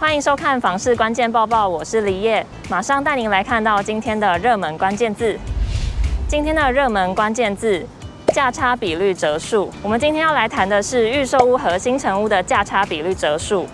[0.00, 5.38] 欢迎收看房市关键报报，我是李叶，马上带您来看到今天的热门关键字。
[6.26, 7.86] 今天的热门关键字：
[8.28, 9.70] 价差比率折数。
[9.82, 13.66] 我们今天要来谈的是预售屋和新成屋的价差比率折数，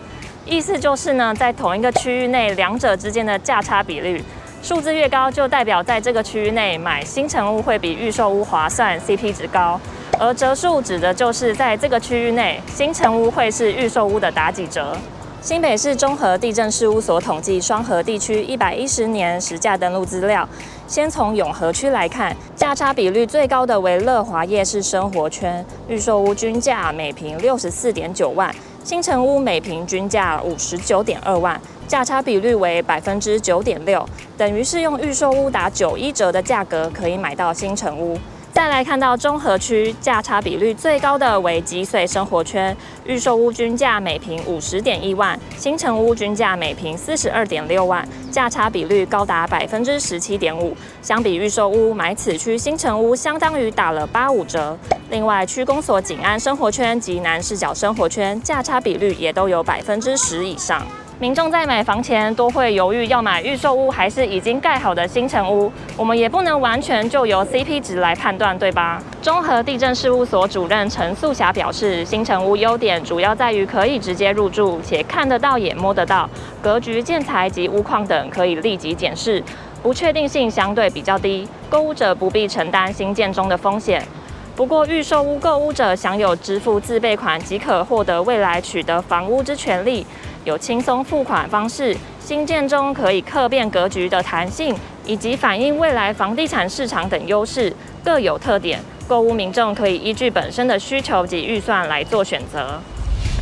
[0.44, 4.20] 意思就是呢，在同一个区域内，两者之间的价差比率
[4.60, 9.80] 数字越高，就代表在这个区域内买新成屋会比预售屋划算，CP 值高。
[10.18, 14.96] 而折数指的就是在这个区域内，新成屋会是预售屋的打几折。
[15.46, 20.46] 新北市中和地政事务所统计双和地区一百一十年实价登录资料。
[20.88, 34.04] 先从永和区来看，价差比率最高的为乐华夜市生活圈，预售屋均价每坪六十四点九万，新城屋每坪均价五十九点二万，价差比率为百分之九点六，
[34.36, 38.18] 等于是用预售屋打九一折的价格可以买到新城屋。
[38.56, 42.74] 再来看到中和区价差比率最高的为吉穗生活圈，
[43.04, 50.74] 预售屋均价每平五十点一万，新城屋均价每平四十二点六万，价差比率高达百分之十七点五。
[51.02, 54.74] 相比预售屋，买此区新城屋相当于打了八五折。
[55.10, 60.80] 另外，区公所景安生活圈及南势角生活圈价差比率也都有百分之十以上。
[61.18, 69.02] 民众在买房前都会犹豫要买预售屋还是已经盖好的新城屋，我们也不能完全就由 CP 值来判断，对吧？
[69.22, 76.28] 综合地政事务所主任陈素霞表示，新城屋优点主要在于可以直接入住，且看得到也摸得到，
[76.60, 79.42] 格局、建材及屋况等可以立即检视，
[79.82, 84.06] 不确定性相对比较低，购屋者不必承担新建中的风险。
[84.54, 90.06] 不过，预售屋购屋者享有支付自备款即可获得未来取得房屋之权利。
[90.46, 94.72] 有轻松付款方式，新建中可以客变格局的弹性，
[95.04, 98.78] 以及反映未来房地产市场等优势，各有特点。
[99.08, 102.80] 购物民众可以依据本身的需求及预算来做选择。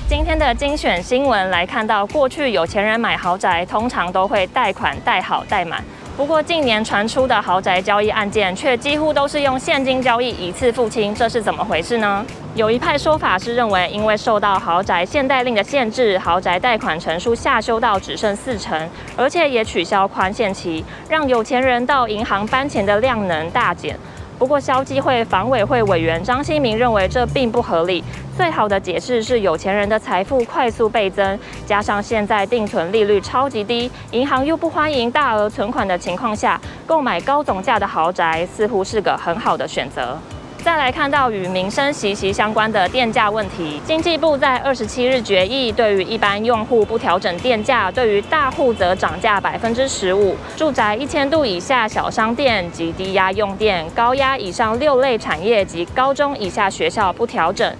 [0.08, 5.84] 今天的精选新闻来看到，过去有钱人买豪宅通常都会贷款贷好贷满。
[6.16, 12.24] 不过，近年传出的豪宅交易案件却几乎都是用现金交易一次付清，这是怎么回事呢？
[12.54, 23.98] 有一派说法是认为，因为受到豪宅限贷令的限制，豪宅贷款成数下修到只剩四成，而且也取消宽限期，让有钱人到银行搬钱的量能大减。
[24.38, 28.02] 不过，消基会房委会委员张新明认为这并不合理。
[28.36, 40.18] 最好的解释是有钱人的财富快速倍增，加上现在定存利率超级低，银行又不欢迎大额存款的情况下，购买高总价的豪宅似乎是个很好的选择。
[40.64, 50.34] 再来看到与民生息息相关的电价问题，经济部在二十七日决议，对于一般用户不调整电价，对于大户则涨价百分之十五。
[50.56, 57.70] 住宅一千度以下小商店及低压用电、高压以上六类产业及高中以下学校不调整。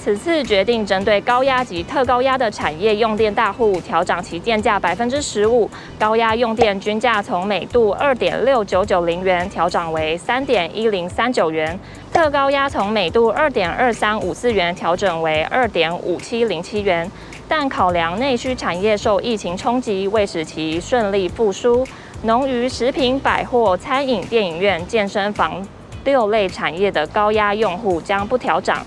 [0.00, 11.78] 此次决定针对高压及特高压的产业用电大户调涨其电价百分之十五，高压用电均价从每度二点六九九零元调涨为三点一零三九元，
[12.12, 17.10] 特高压从每度二点二三五四元调整为二点五七零七元。
[17.48, 21.84] 但考量内需产业受疫情冲击，未使其顺利复苏，
[22.22, 25.66] 农渔、食品、百货、餐饮、电影院、健身房
[26.04, 28.86] 六类产业的高压用户将不调涨。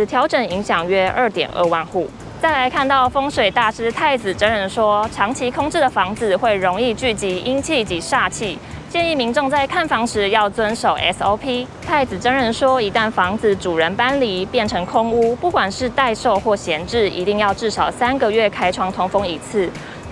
[0.00, 2.08] 此调整影响约二点二万户。
[2.40, 11.66] 再来看到风水大师太子真人说，长期空置的房子会容易聚集阴气及煞气，建议民众在看房时要遵守 SOP。
[11.86, 19.68] 太子真人说，一旦房子主人搬离变成空屋，不管是待售或闲置，一定要至少三个月开窗通风一次。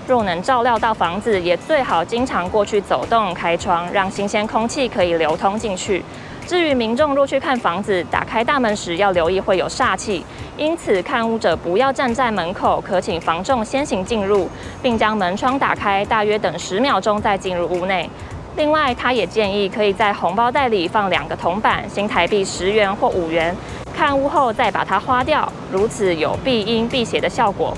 [0.06, 6.05] 若能照料到房子，也最好经常过去走动开窗，让新鲜空气可以流通进去。
[6.48, 10.25] 至于民众若去看房子，打开大门时要留意会有煞气，
[10.56, 14.48] 因此看屋者不要站在门口，可请房仲先行进入，
[14.82, 18.08] 并将门窗打开，大约等十秒钟再进入屋内。
[18.56, 23.54] 另外，他也建议可以在红包袋里放两个铜板，新台币十元或五元，
[23.94, 27.76] 看屋后再把它花掉，如此有避阴避邪的效果。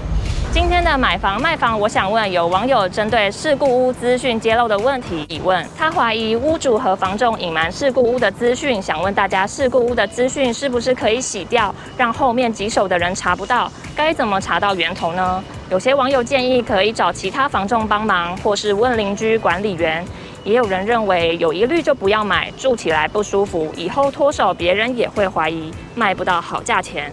[0.53, 13.71] 今天的买房卖房，我想问有网友针对事故屋资讯揭露的问题提问，他怀疑屋主和房仲隐瞒事故屋的资讯，想问大家事故屋的资讯是不是可以洗掉，让后面棘手的人查不到？
[13.95, 15.43] 该怎么查到源头呢？
[15.71, 20.05] 有些网友建议可以找其他房仲帮忙，或是问邻居、管理员。
[20.43, 27.13] 也有人认为有疑虑就不要买，住起来不舒服，以后脱手别人也会怀疑，卖不到好价钱。